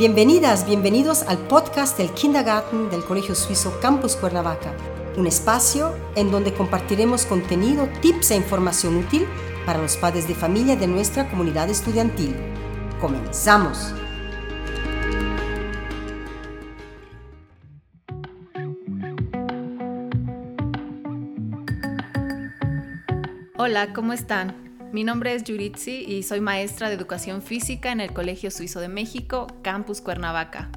[0.00, 4.72] Bienvenidas, bienvenidos al podcast del Kindergarten del Colegio Suizo Campus Cuernavaca,
[5.18, 9.26] un espacio en donde compartiremos contenido, tips e información útil
[9.66, 12.34] para los padres de familia de nuestra comunidad estudiantil.
[12.98, 13.92] ¡Comenzamos!
[23.58, 24.69] Hola, ¿cómo están?
[24.92, 28.88] Mi nombre es Yuritsi y soy maestra de educación física en el Colegio Suizo de
[28.88, 30.68] México, Campus Cuernavaca.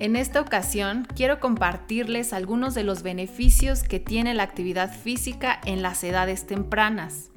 [0.00, 5.82] En esta ocasión quiero compartirles algunos de los beneficios que tiene la actividad física en
[5.82, 7.30] las edades tempranas,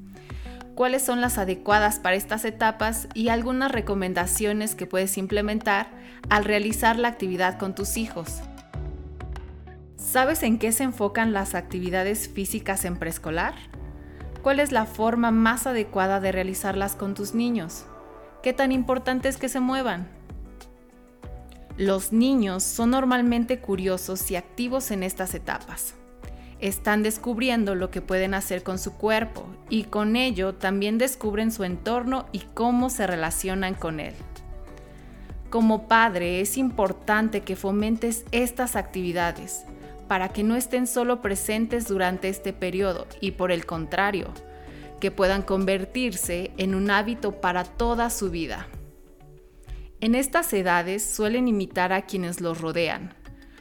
[0.74, 5.88] cuáles son las adecuadas para estas etapas y algunas recomendaciones que puedes implementar
[6.28, 8.40] al realizar la actividad con tus hijos.
[9.96, 13.54] ¿Sabes en qué se enfocan las actividades físicas en preescolar?
[14.42, 17.84] ¿Cuál es la forma más adecuada de realizarlas con tus niños?
[18.42, 20.08] ¿Qué tan importante es que se muevan?
[21.76, 25.94] Los niños son normalmente curiosos y activos en estas etapas.
[26.58, 31.62] Están descubriendo lo que pueden hacer con su cuerpo y con ello también descubren su
[31.62, 34.14] entorno y cómo se relacionan con él.
[35.50, 39.66] Como padre es importante que fomentes estas actividades
[40.12, 44.28] para que no estén solo presentes durante este periodo y por el contrario,
[45.00, 48.68] que puedan convertirse en un hábito para toda su vida.
[50.02, 53.14] En estas edades suelen imitar a quienes los rodean.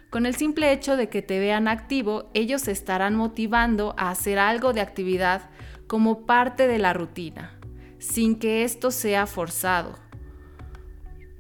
[0.10, 4.38] Con el simple hecho de que te vean activo, ellos se estarán motivando a hacer
[4.38, 5.50] algo de actividad
[5.88, 7.58] como parte de la rutina,
[7.98, 9.98] sin que esto sea forzado.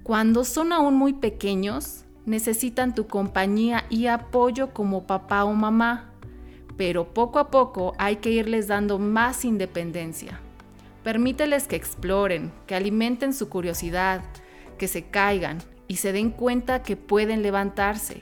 [0.03, 6.11] Cuando son aún muy pequeños, necesitan tu compañía y apoyo como papá o mamá,
[6.77, 10.39] pero poco a poco hay que irles dando más independencia.
[11.03, 14.23] Permíteles que exploren, que alimenten su curiosidad,
[14.77, 18.21] que se caigan y se den cuenta que pueden levantarse,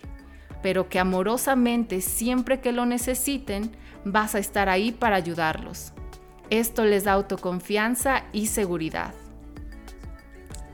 [0.63, 3.72] pero que amorosamente siempre que lo necesiten
[4.06, 5.94] vas a estar ahí para ayudarlos.
[6.50, 9.13] Esto les da autoconfianza y seguridad.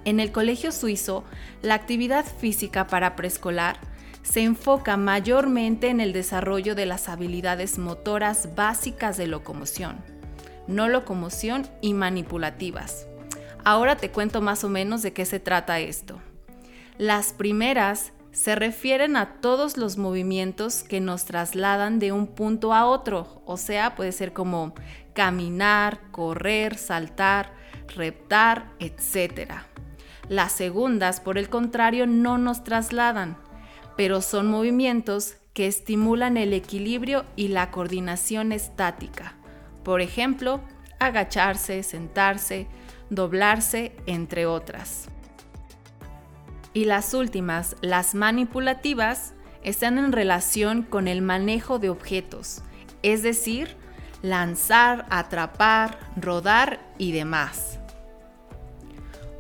[0.05, 1.23] En el colegio suizo,
[1.63, 3.79] la actividad física para preescolar
[4.21, 9.97] se enfoca mayormente en el desarrollo de las habilidades motoras básicas de locomoción,
[10.67, 13.07] no locomoción y manipulativas.
[13.63, 16.19] Ahora te cuento más o menos de qué se trata esto.
[16.99, 22.85] Las primeras se refieren a todos los movimientos que nos trasladan de un punto a
[22.85, 24.75] otro, o sea, puede ser como
[25.13, 27.53] caminar, correr, saltar,
[27.95, 29.51] reptar, etc.
[30.29, 33.37] Las segundas, por el contrario, no nos trasladan,
[33.95, 39.35] pero son movimientos que estimulan el equilibrio y la coordinación estática.
[39.83, 40.61] Por ejemplo,
[40.99, 42.67] agacharse, sentarse,
[43.09, 45.07] doblarse, entre otras.
[46.73, 52.61] Y las últimas, las manipulativas, están en relación con el manejo de objetos,
[53.01, 53.77] es decir,
[54.21, 57.74] lanzar, atrapar, rodar y demás.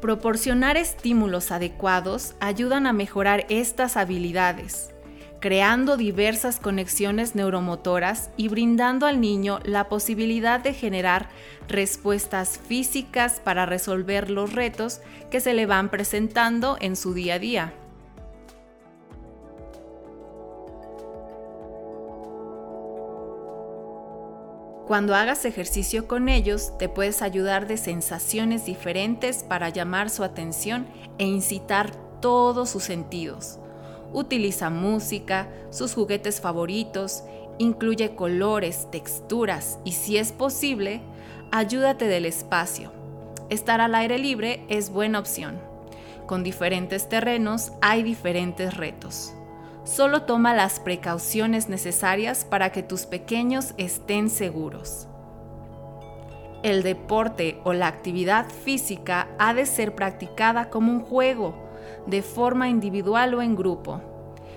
[0.01, 4.93] Proporcionar estímulos adecuados ayudan a mejorar estas habilidades,
[5.39, 11.29] creando diversas conexiones neuromotoras y brindando al niño la posibilidad de generar
[11.67, 15.01] respuestas físicas para resolver los retos
[15.31, 17.73] que se le van presentando en su día a día.
[24.87, 30.85] Cuando hagas ejercicio con ellos, te puedes ayudar de sensaciones diferentes para llamar su atención
[31.17, 31.89] e incitar
[32.21, 33.57] todos sus sentidos.
[34.13, 37.23] Utiliza música, sus juguetes favoritos,
[37.57, 41.01] incluye colores, texturas y si es posible,
[41.51, 42.91] ayúdate del espacio.
[43.49, 45.59] Estar al aire libre es buena opción.
[46.27, 49.33] Con diferentes terrenos hay diferentes retos.
[49.85, 55.07] Solo toma las precauciones necesarias para que tus pequeños estén seguros.
[56.63, 61.53] El deporte o la actividad física ha de ser practicada como un juego,
[62.07, 64.01] de forma individual o en grupo.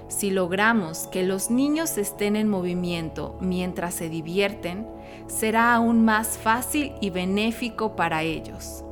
[0.09, 4.87] Si logramos que los niños estén en movimiento mientras se divierten,
[5.27, 8.83] será aún más fácil y benéfico para ellos.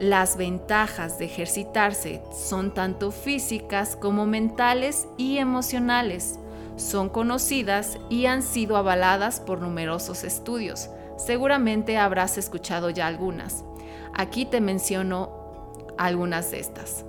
[0.00, 6.38] Las ventajas de ejercitarse son tanto físicas como mentales y emocionales.
[6.76, 10.88] Son conocidas y han sido avaladas por numerosos estudios.
[11.16, 13.64] Seguramente habrás escuchado ya algunas.
[14.14, 15.32] Aquí te menciono
[15.98, 17.04] algunas de estas.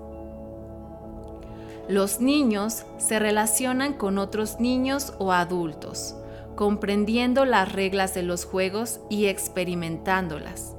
[1.87, 6.15] Los niños se relacionan con otros niños o adultos,
[6.55, 10.75] comprendiendo las reglas de los juegos y experimentándolas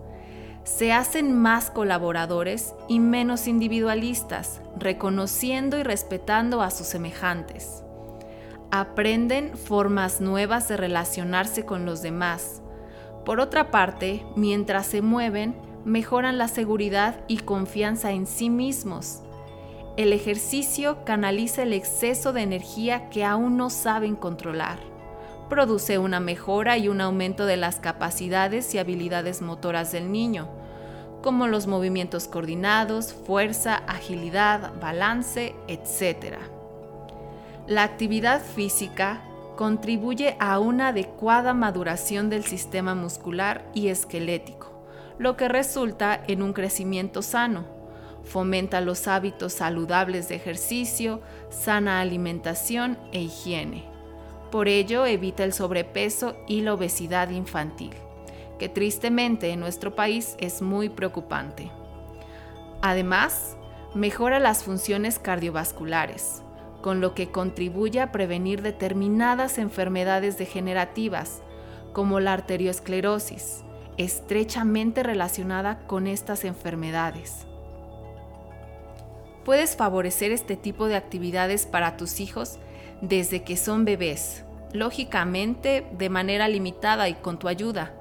[0.77, 7.83] se hacen más colaboradores y menos individualistas, reconociendo y respetando a sus semejantes.
[8.71, 12.63] Aprenden formas nuevas de relacionarse con los demás.
[13.25, 19.23] Por otra parte, mientras se mueven, mejoran la seguridad y confianza en sí mismos.
[19.97, 24.79] El ejercicio canaliza el exceso de energía que aún no saben controlar.
[25.51, 30.60] Produce una mejora y un aumento de las capacidades y habilidades motoras del niño,
[31.23, 36.37] como los movimientos coordinados, fuerza, agilidad, balance, etc.
[37.67, 39.23] La actividad física
[39.57, 44.73] contribuye a una adecuada maduración del sistema muscular y esquelético,
[45.19, 47.65] lo que resulta en un crecimiento sano.
[48.25, 51.21] Fomenta los hábitos saludables de ejercicio,
[51.51, 53.85] sana alimentación e higiene.
[54.51, 57.95] Por ello evita el sobrepeso y la obesidad infantil
[58.61, 61.71] que tristemente en nuestro país es muy preocupante.
[62.83, 63.57] Además,
[63.95, 66.43] mejora las funciones cardiovasculares,
[66.83, 71.41] con lo que contribuye a prevenir determinadas enfermedades degenerativas,
[71.95, 73.65] como la arteriosclerosis,
[73.97, 77.47] estrechamente relacionada con estas enfermedades.
[79.43, 82.59] Puedes favorecer este tipo de actividades para tus hijos
[83.01, 87.95] desde que son bebés, lógicamente de manera limitada y con tu ayuda,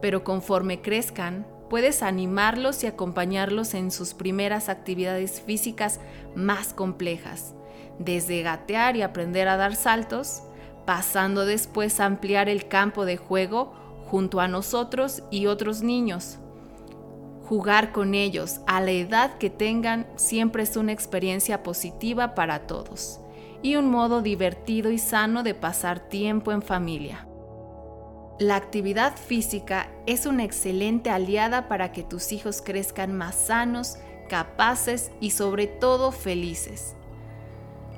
[0.00, 6.00] pero conforme crezcan, puedes animarlos y acompañarlos en sus primeras actividades físicas
[6.34, 7.54] más complejas,
[7.98, 10.42] desde gatear y aprender a dar saltos,
[10.86, 13.74] pasando después a ampliar el campo de juego
[14.06, 16.38] junto a nosotros y otros niños.
[17.44, 23.20] Jugar con ellos a la edad que tengan siempre es una experiencia positiva para todos
[23.62, 27.26] y un modo divertido y sano de pasar tiempo en familia.
[28.38, 33.96] La actividad física es una excelente aliada para que tus hijos crezcan más sanos,
[34.28, 36.94] capaces y sobre todo felices.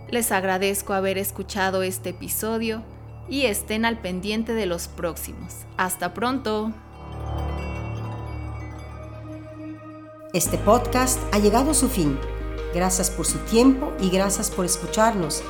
[0.08, 2.82] Les agradezco haber escuchado este episodio
[3.28, 5.66] y estén al pendiente de los próximos.
[5.76, 6.72] Hasta pronto.
[10.32, 12.18] Este podcast ha llegado a su fin.
[12.74, 15.42] Gracias por su tiempo y gracias por escucharnos.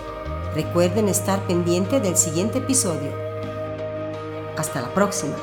[0.53, 3.30] Recuerden estar pendiente del siguiente episodio.
[4.57, 5.37] Hasta la próxima.